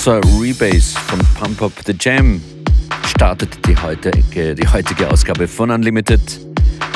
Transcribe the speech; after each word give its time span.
Mozart 0.00 0.24
Rebase 0.40 0.98
von 1.08 1.18
Pump 1.38 1.60
Up 1.60 1.72
the 1.84 1.92
Jam 2.00 2.40
startet 3.06 3.50
die 3.66 3.76
heutige, 3.76 4.54
die 4.54 4.66
heutige 4.66 5.10
Ausgabe 5.10 5.46
von 5.46 5.70
Unlimited 5.70 6.22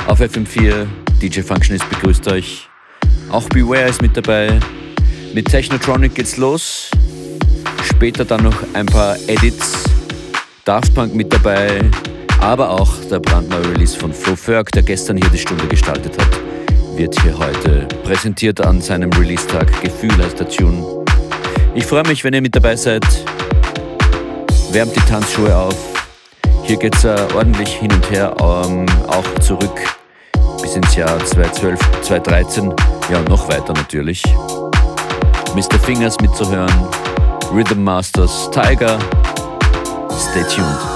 auf 0.07 0.23
FM4. 0.23 0.87
DJ 1.21 1.43
Functionist 1.43 1.87
begrüßt 1.91 2.27
euch. 2.29 2.67
Auch 3.31 3.47
Beware 3.51 3.91
ist 3.91 4.01
mit 4.01 4.17
dabei. 4.17 4.59
Mit 5.35 5.51
Technotronic 5.51 6.15
geht's 6.15 6.39
los. 6.39 6.91
Später 7.83 8.25
dann 8.25 8.43
noch 8.43 8.57
ein 8.73 8.87
paar 8.87 9.19
Edits. 9.27 9.85
Daft 10.65 10.95
Punk 10.95 11.15
mit 11.15 11.31
dabei. 11.31 11.83
Aber 12.41 12.71
auch 12.71 12.91
der 13.11 13.21
brandneue 13.21 13.71
Release 13.73 13.99
von 13.99 14.15
Flo 14.15 14.35
Ferg, 14.35 14.73
der 14.73 14.83
gestern 14.83 15.19
hier 15.19 15.29
die 15.29 15.37
Stunde 15.37 15.67
gestaltet 15.67 16.19
hat, 16.19 16.41
wird 16.97 17.21
hier 17.21 17.37
heute 17.37 17.87
präsentiert 18.03 18.63
an 18.63 18.81
seinem 18.81 19.13
Release-Tag. 19.13 19.83
Gefühl 19.83 20.17
heißt 20.17 20.41
der 20.41 20.49
Tune. 20.49 21.04
Ich 21.75 21.87
freue 21.87 22.05
mich, 22.07 22.23
wenn 22.23 22.33
ihr 22.33 22.41
mit 22.41 22.55
dabei 22.55 22.77
seid. 22.77 23.05
Wärmt 24.71 24.95
die 24.95 25.01
Tanzschuhe 25.01 25.55
auf. 25.57 25.77
Hier 26.63 26.77
geht 26.77 26.95
es 26.95 27.05
uh, 27.05 27.17
ordentlich 27.35 27.69
hin 27.69 27.93
und 27.93 28.11
her, 28.11 28.35
ähm, 28.41 28.87
auch 29.09 29.39
zurück 29.41 29.81
bis 30.63 30.77
ins 30.77 30.95
Jahr 30.97 31.19
2012, 31.19 31.79
2013, 32.03 32.75
ja 33.11 33.21
noch 33.29 33.49
weiter 33.49 33.75
natürlich. 33.75 34.23
Mr. 35.55 35.79
Fingers 35.85 36.19
mitzuhören, 36.21 36.73
Rhythm 37.53 37.83
Masters, 37.83 38.49
Tiger. 38.51 38.99
Stay 40.17 40.43
tuned. 40.45 40.94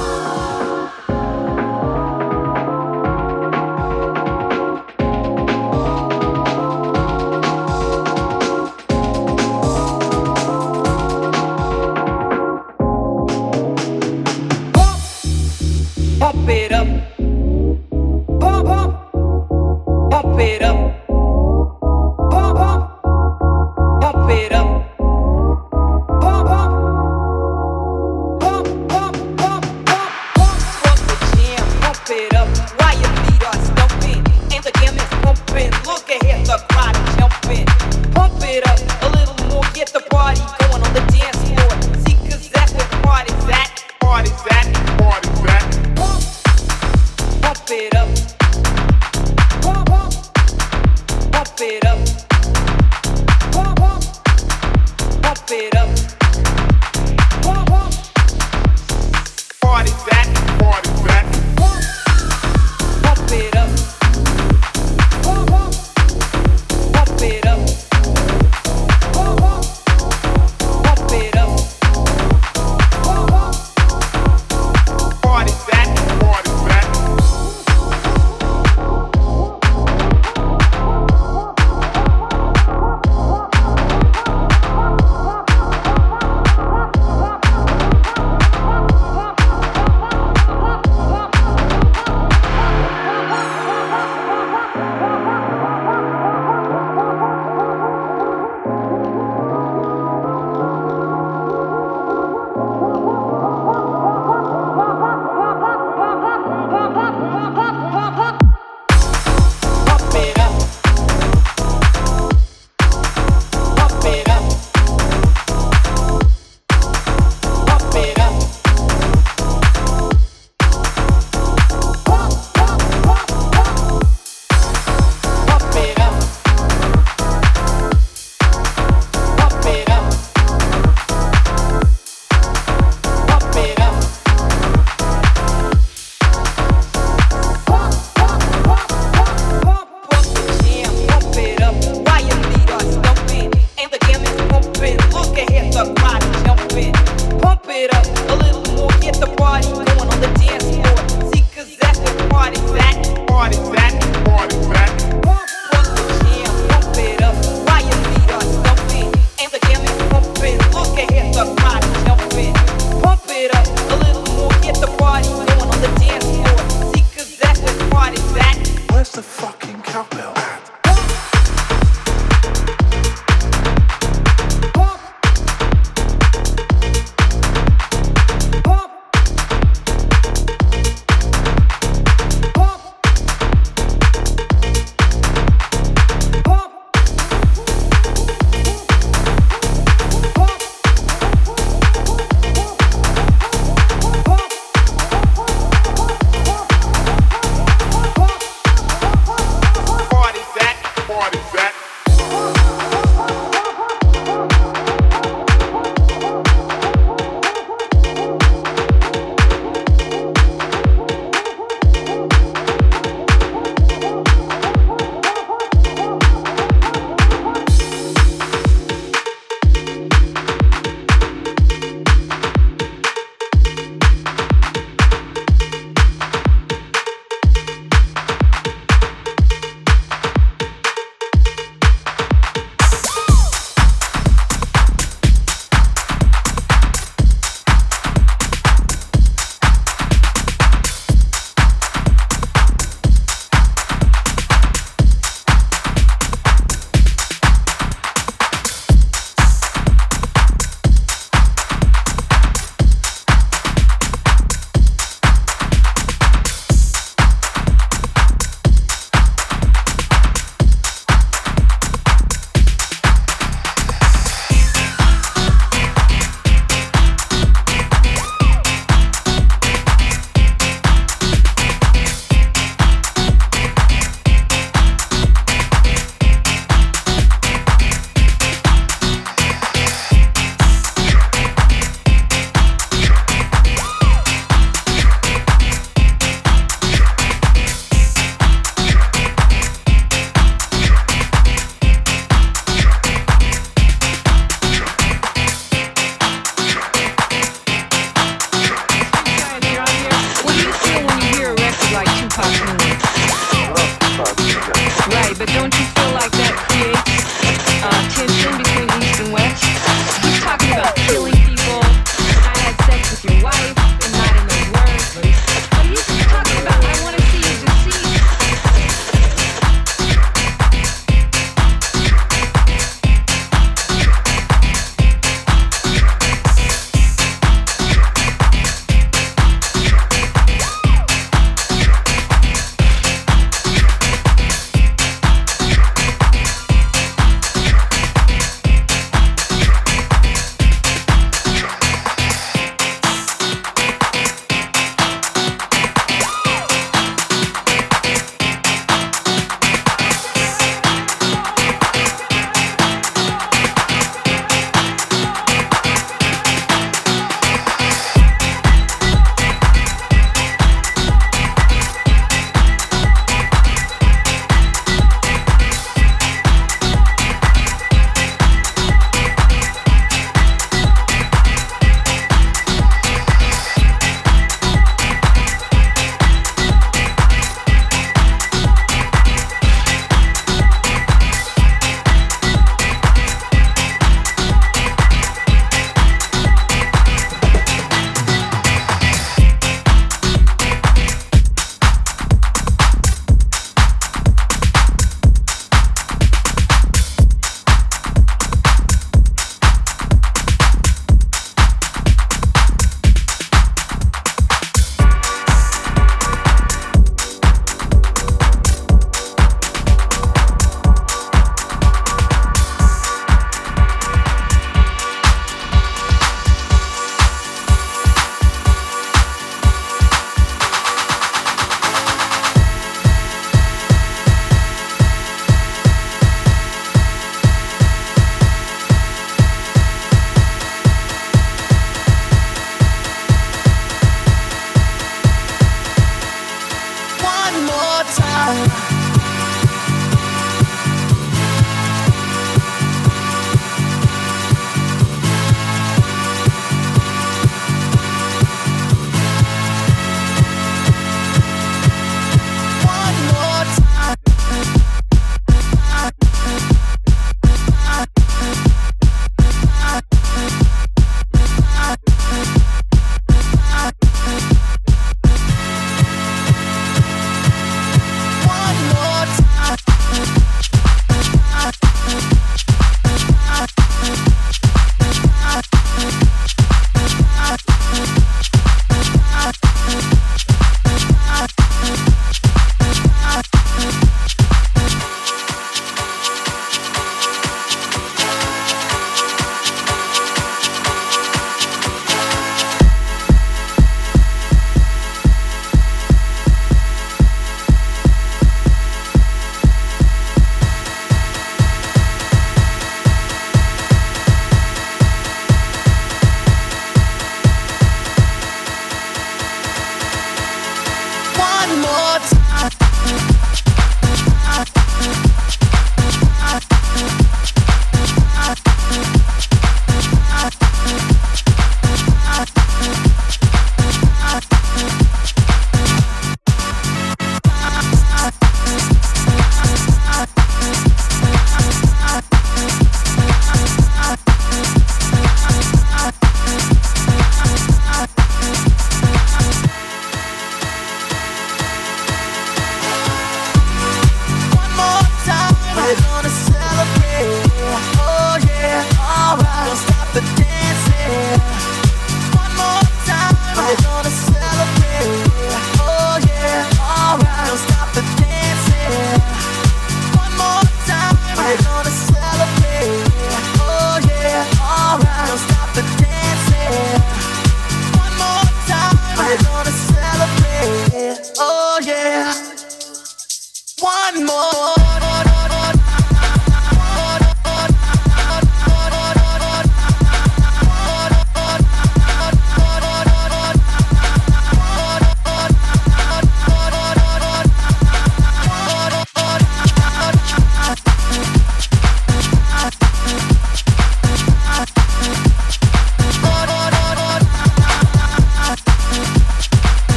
time. 438.07 438.88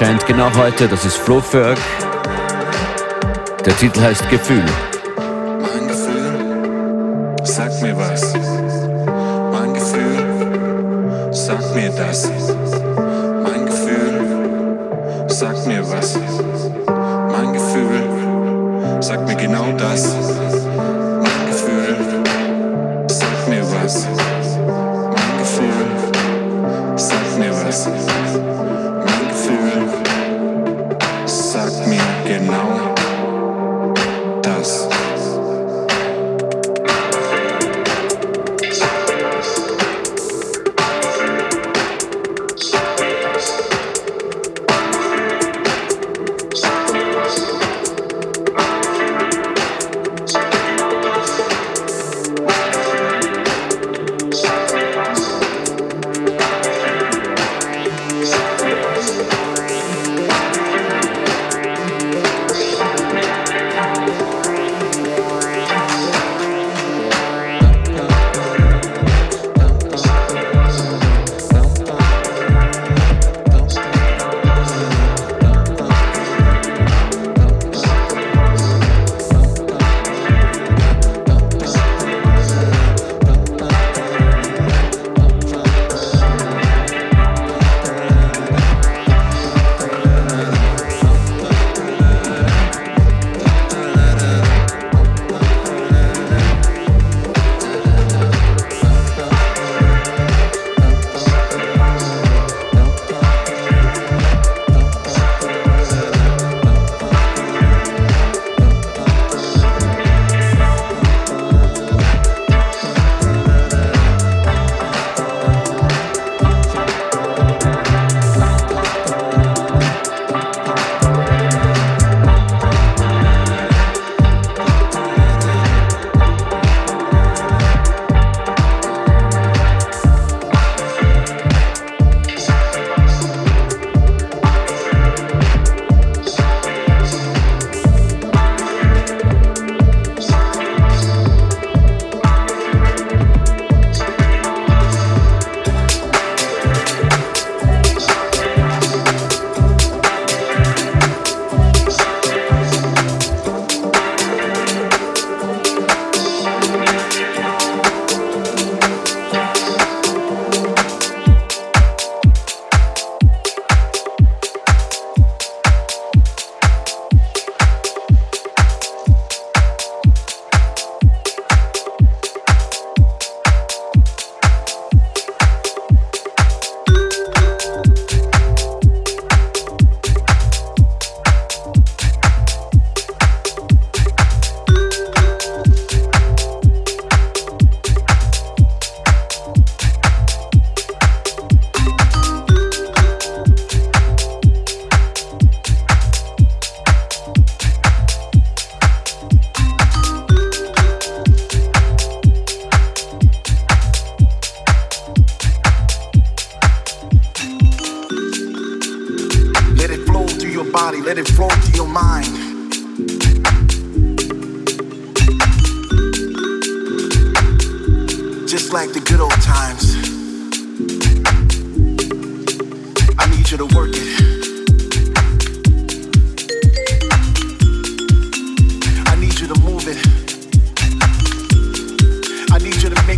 erscheint 0.00 0.26
genau 0.26 0.52
heute. 0.56 0.88
Das 0.88 1.04
ist 1.04 1.16
Flo 1.16 1.40
Ferg. 1.40 1.78
Der 3.64 3.76
Titel 3.76 4.00
heißt 4.00 4.28
Gefühl. 4.28 4.64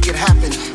it 0.08 0.14
happen. 0.14 0.65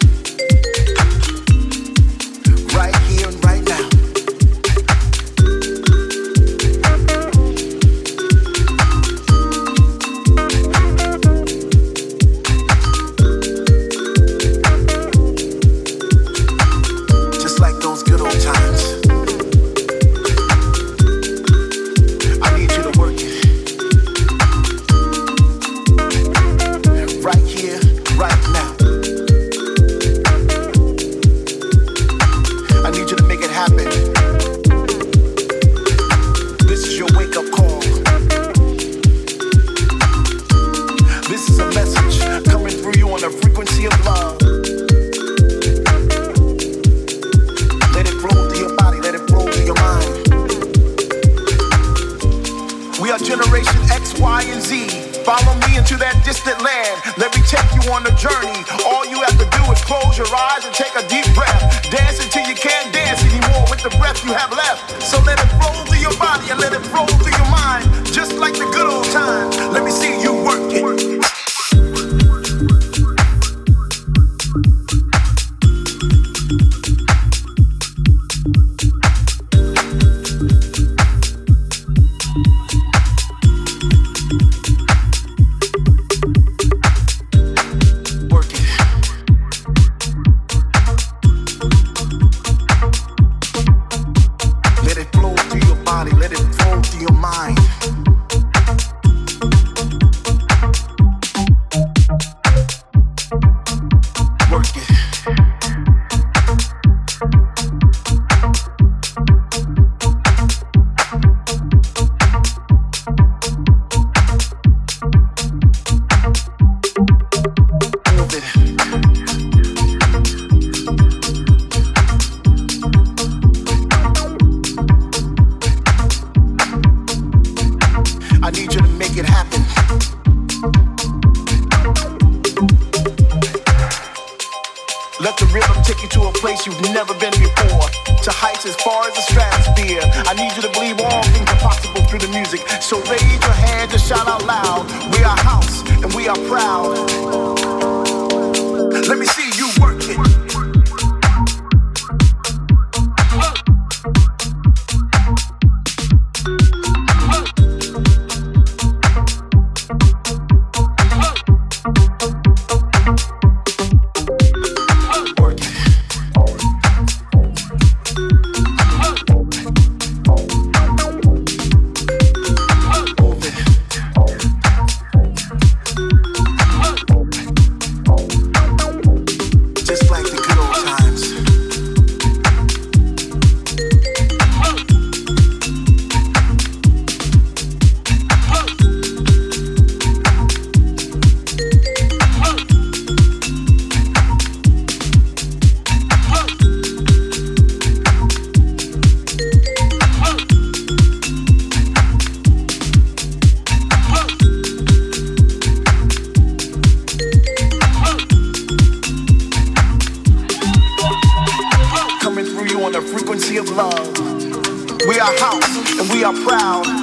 we 216.22 216.26
are 216.26 216.34
proud. 216.34 217.01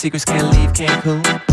Secrets 0.00 0.24
can't 0.24 0.50
leave 0.56 0.72
Cancun. 0.72 1.49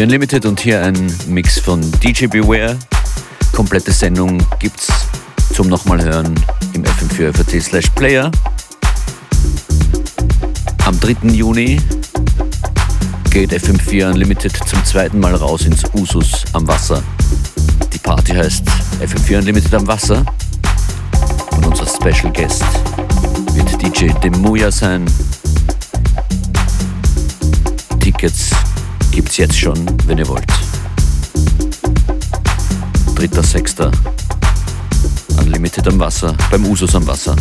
FM4 0.00 0.04
Unlimited 0.04 0.46
und 0.46 0.60
hier 0.60 0.82
ein 0.82 1.12
Mix 1.26 1.58
von 1.58 1.82
DJ 2.00 2.26
Beware. 2.26 2.78
Komplette 3.52 3.92
Sendung 3.92 4.42
gibt's 4.58 4.88
zum 5.52 5.68
nochmal 5.68 6.02
hören 6.02 6.34
im 6.72 6.84
FM4 6.84 7.34
FAT 7.34 7.62
slash 7.62 7.90
Player. 7.90 8.30
Am 10.86 10.98
3. 10.98 11.28
Juni 11.32 11.82
geht 13.30 13.52
FM4 13.52 14.12
Unlimited 14.12 14.56
zum 14.66 14.82
zweiten 14.86 15.20
Mal 15.20 15.34
raus 15.34 15.66
ins 15.66 15.82
Usus 15.92 16.44
am 16.54 16.66
Wasser. 16.66 17.02
Die 17.92 17.98
Party 17.98 18.32
heißt 18.32 18.64
FM4 19.02 19.38
Unlimited 19.38 19.74
am 19.74 19.86
Wasser 19.86 20.24
und 21.56 21.66
unser 21.66 21.86
Special 21.86 22.32
Guest 22.32 22.64
wird 23.52 23.82
DJ 23.82 24.12
Demuya 24.22 24.70
sein. 24.70 25.04
Tickets 28.00 28.50
gibt's 29.20 29.36
jetzt 29.36 29.58
schon, 29.58 29.76
wenn 30.06 30.16
ihr 30.16 30.26
wollt. 30.28 30.46
3.6. 33.16 33.92
Unlimited 35.38 35.86
am 35.88 35.98
Wasser, 35.98 36.34
beim 36.50 36.64
Usus 36.64 36.94
am 36.94 37.06
Wasser. 37.06 37.36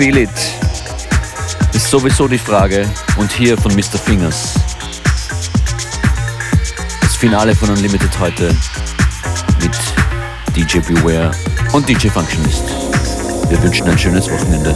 Feel 0.00 0.16
it? 0.16 0.30
Ist 1.74 1.90
sowieso 1.90 2.26
die 2.26 2.38
Frage. 2.38 2.88
Und 3.18 3.30
hier 3.30 3.58
von 3.58 3.70
Mr. 3.74 3.98
Fingers. 4.02 4.54
Das 7.02 7.16
Finale 7.16 7.54
von 7.54 7.68
Unlimited 7.68 8.18
heute 8.18 8.48
mit 9.60 9.76
DJ 10.56 10.78
Beware 10.78 11.32
und 11.74 11.86
DJ 11.86 12.08
Functionist. 12.08 12.64
Wir 13.50 13.62
wünschen 13.62 13.90
ein 13.90 13.98
schönes 13.98 14.30
Wochenende. 14.30 14.74